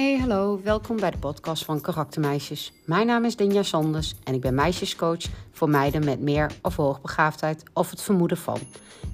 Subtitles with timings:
[0.00, 2.72] Hey, hallo, welkom bij de podcast van Karaktermeisjes.
[2.84, 5.22] Mijn naam is Dinja Sanders en ik ben meisjescoach
[5.52, 8.58] voor meiden met meer of hoogbegaafdheid of het vermoeden van.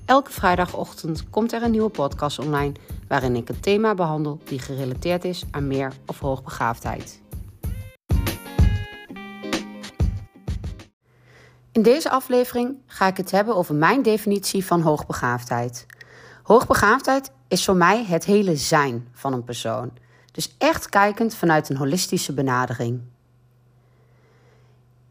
[0.04, 2.72] Elke vrijdagochtend komt er een nieuwe podcast online
[3.08, 7.22] waarin ik een thema behandel die gerelateerd is aan meer of hoogbegaafdheid.
[11.72, 15.86] In deze aflevering ga ik het hebben over mijn definitie van hoogbegaafdheid.
[16.42, 20.04] Hoogbegaafdheid is voor mij het hele zijn van een persoon.
[20.36, 23.00] Dus echt kijkend vanuit een holistische benadering.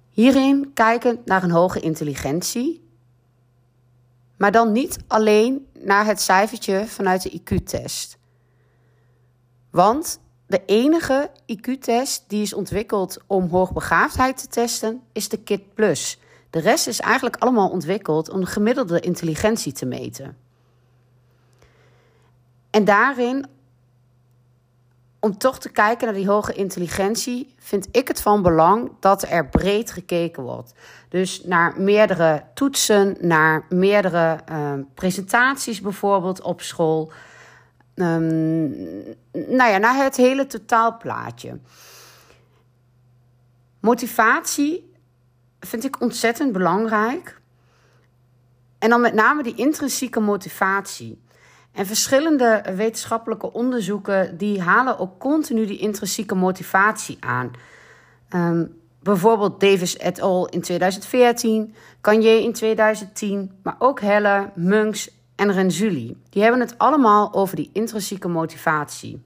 [0.09, 2.89] Hierin kijkend naar een hoge intelligentie,
[4.37, 8.17] maar dan niet alleen naar het cijfertje vanuit de IQ-test.
[9.69, 16.19] Want de enige IQ-test die is ontwikkeld om hoogbegaafdheid te testen is de KIT Plus.
[16.49, 20.37] De rest is eigenlijk allemaal ontwikkeld om de gemiddelde intelligentie te meten.
[22.69, 23.45] En daarin,
[25.25, 29.47] om toch te kijken naar die hoge intelligentie, vind ik het van belang dat er
[29.47, 30.73] breed gekeken wordt.
[31.09, 37.11] Dus naar meerdere toetsen, naar meerdere uh, presentaties bijvoorbeeld op school.
[37.95, 38.67] Um,
[39.31, 41.59] nou ja, naar het hele totaalplaatje.
[43.79, 44.93] Motivatie
[45.59, 47.41] vind ik ontzettend belangrijk.
[48.79, 51.21] En dan met name die intrinsieke motivatie.
[51.75, 57.51] En verschillende wetenschappelijke onderzoeken die halen ook continu die intrinsieke motivatie aan.
[58.29, 65.51] Um, bijvoorbeeld Davis et al in 2014, Kanye in 2010, maar ook Helle, Munks en
[65.51, 66.17] Renzulli.
[66.29, 69.23] Die hebben het allemaal over die intrinsieke motivatie.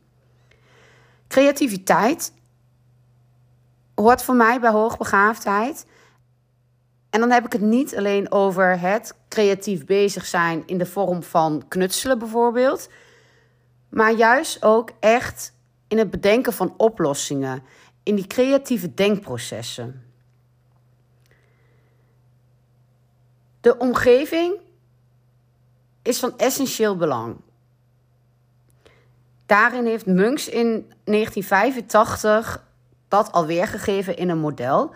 [1.28, 2.34] Creativiteit
[3.96, 5.86] hoort voor mij bij hoogbegaafdheid.
[7.10, 11.24] En dan heb ik het niet alleen over het creatief bezig zijn in de vorm
[11.24, 12.90] van knutselen bijvoorbeeld,
[13.90, 15.54] maar juist ook echt
[15.88, 17.64] in het bedenken van oplossingen,
[18.04, 20.04] in die creatieve denkprocessen.
[23.62, 24.56] De omgeving
[26.02, 27.36] is van essentieel belang.
[29.46, 30.66] Daarin heeft Munks in
[31.04, 32.64] 1985
[33.08, 34.94] dat alweer gegeven in een model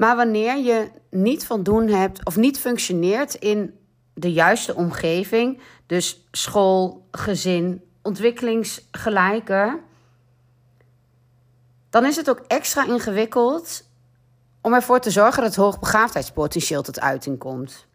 [0.00, 3.78] maar wanneer je niet van doen hebt of niet functioneert in
[4.14, 9.80] de juiste omgeving, dus school, gezin, ontwikkelingsgelijke,
[11.90, 13.84] dan is het ook extra ingewikkeld
[14.60, 17.86] om ervoor te zorgen dat het hoogbegaafdheidspotentieel tot uiting komt.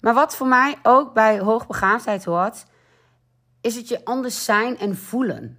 [0.00, 2.64] Maar wat voor mij ook bij hoogbegaafdheid hoort,
[3.60, 5.58] is het je anders zijn en voelen.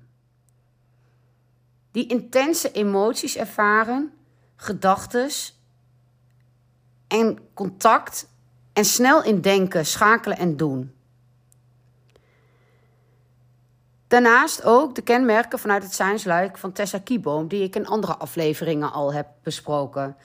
[1.92, 4.14] Die intense emoties ervaren
[4.62, 5.60] gedachtes
[7.08, 8.28] en contact
[8.74, 10.94] en snel in denken, schakelen en doen.
[14.08, 18.92] Daarnaast ook de kenmerken vanuit het zijnsluik van Tessa Kieboom, die ik in andere afleveringen
[18.92, 20.18] al heb besproken.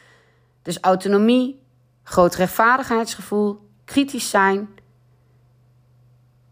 [0.62, 1.62] Dus autonomie,
[2.02, 4.68] groot rechtvaardigheidsgevoel, kritisch zijn,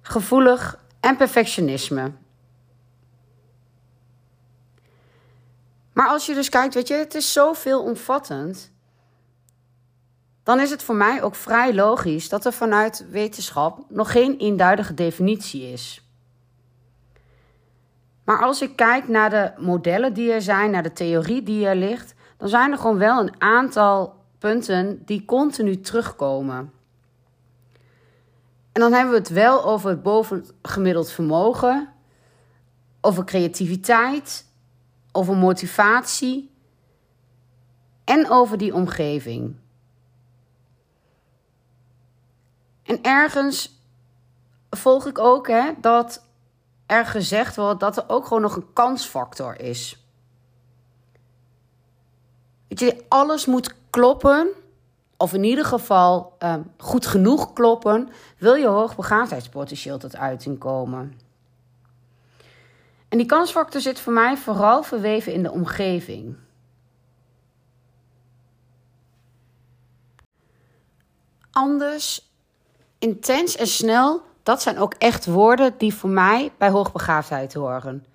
[0.01, 2.13] gevoelig en perfectionisme.
[6.03, 8.73] Maar als je dus kijkt, weet je, het is zo veelomvattend.
[10.43, 14.95] Dan is het voor mij ook vrij logisch dat er vanuit wetenschap nog geen eenduidige
[14.95, 16.07] definitie is.
[18.25, 21.77] Maar als ik kijk naar de modellen die er zijn, naar de theorie die er
[21.77, 26.73] ligt, dan zijn er gewoon wel een aantal punten die continu terugkomen.
[28.73, 31.89] En dan hebben we het wel over het bovengemiddeld vermogen,
[33.01, 34.51] over creativiteit,
[35.13, 36.51] over motivatie
[38.05, 39.57] en over die omgeving.
[42.83, 43.81] En ergens
[44.71, 46.27] volg ik ook hè, dat
[46.87, 50.07] er gezegd wordt dat er ook gewoon nog een kansfactor is.
[52.69, 54.49] Weet je, alles moet kloppen,
[55.17, 58.09] of in ieder geval uh, goed genoeg kloppen,
[58.39, 61.21] wil je hoogbegaafdheidspotentieel tot uiting komen.
[63.13, 66.37] En die kansfactor zit voor mij vooral verweven in de omgeving.
[71.51, 72.31] Anders,
[72.99, 78.07] intens en snel, dat zijn ook echt woorden die voor mij bij hoogbegaafdheid horen.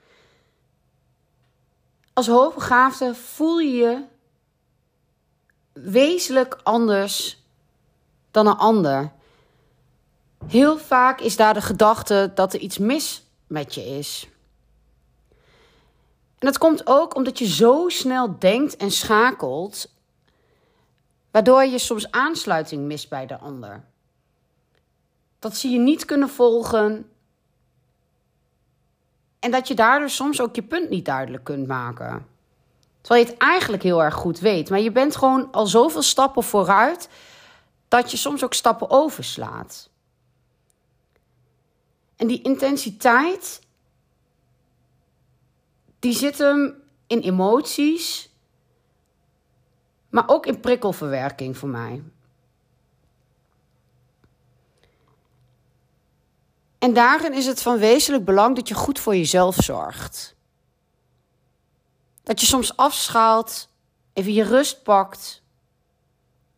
[2.13, 4.03] Als hoogbegaafde voel je je
[5.73, 7.43] wezenlijk anders
[8.31, 9.11] dan een ander.
[10.47, 14.27] Heel vaak is daar de gedachte dat er iets mis met je is.
[16.39, 19.93] En dat komt ook omdat je zo snel denkt en schakelt,
[21.31, 23.83] waardoor je soms aansluiting mist bij de ander.
[25.39, 27.11] Dat ze je niet kunnen volgen,
[29.39, 32.27] En dat je daardoor soms ook je punt niet duidelijk kunt maken.
[33.01, 34.69] Terwijl je het eigenlijk heel erg goed weet.
[34.69, 37.09] Maar je bent gewoon al zoveel stappen vooruit
[37.87, 39.89] dat je soms ook stappen overslaat.
[42.15, 43.61] En die intensiteit,
[45.99, 48.29] die zit hem in emoties,
[50.09, 52.03] maar ook in prikkelverwerking voor mij.
[56.77, 60.35] En daarin is het van wezenlijk belang dat je goed voor jezelf zorgt.
[62.23, 63.69] Dat je soms afschaalt,
[64.13, 65.41] even je rust pakt,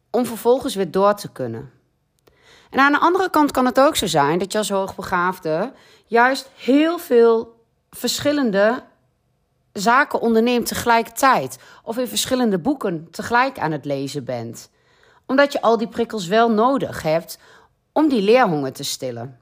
[0.10, 1.72] om vervolgens weer door te kunnen.
[2.70, 5.74] En aan de andere kant kan het ook zo zijn dat je als hoogbegaafde
[6.06, 8.84] juist heel veel verschillende
[9.74, 11.60] zaken onderneemt tegelijkertijd.
[11.83, 14.69] Of in verschillende boeken tegelijk aan het lezen bent.
[15.25, 17.39] Omdat je al die prikkels wel nodig hebt
[17.92, 19.39] om die leerhonger te stillen.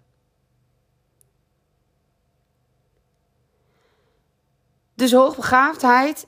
[4.95, 6.27] Dus hoogbegaafdheid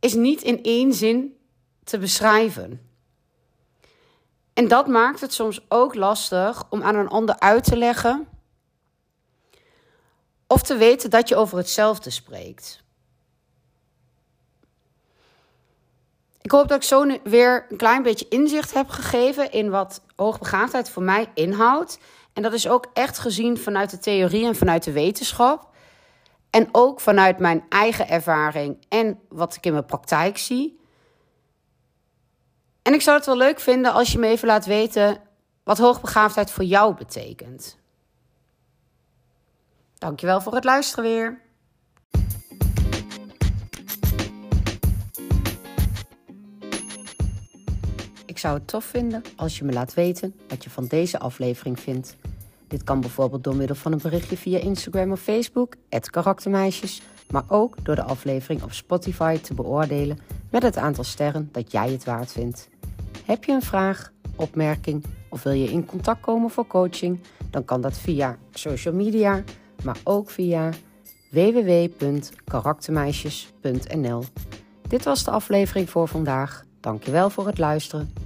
[0.00, 1.36] is niet in één zin
[1.84, 2.90] te beschrijven.
[4.52, 8.28] En dat maakt het soms ook lastig om aan een ander uit te leggen
[10.46, 12.84] of te weten dat je over hetzelfde spreekt.
[16.46, 20.90] Ik hoop dat ik zo weer een klein beetje inzicht heb gegeven in wat hoogbegaafdheid
[20.90, 21.98] voor mij inhoudt.
[22.32, 25.70] En dat is ook echt gezien vanuit de theorie en vanuit de wetenschap.
[26.50, 30.80] En ook vanuit mijn eigen ervaring en wat ik in mijn praktijk zie.
[32.82, 35.20] En ik zou het wel leuk vinden als je me even laat weten
[35.64, 37.78] wat hoogbegaafdheid voor jou betekent.
[39.98, 41.40] Dankjewel voor het luisteren weer.
[48.36, 51.80] Ik zou het tof vinden als je me laat weten wat je van deze aflevering
[51.80, 52.16] vindt.
[52.68, 55.74] Dit kan bijvoorbeeld door middel van een berichtje via Instagram of Facebook,
[56.10, 60.18] karaktermeisjes, maar ook door de aflevering op Spotify te beoordelen
[60.50, 62.68] met het aantal sterren dat jij het waard vindt.
[63.24, 67.20] Heb je een vraag, opmerking of wil je in contact komen voor coaching?
[67.50, 69.42] Dan kan dat via social media,
[69.84, 70.70] maar ook via
[71.30, 74.24] www.karaktermeisjes.nl.
[74.88, 76.64] Dit was de aflevering voor vandaag.
[76.80, 78.25] Dankjewel voor het luisteren